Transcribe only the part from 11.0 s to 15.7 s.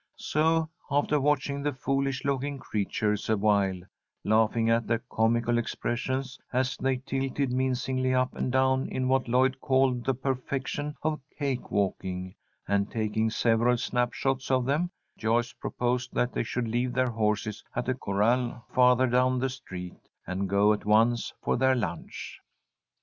of cake walking, and taking several snap shots of them, Joyce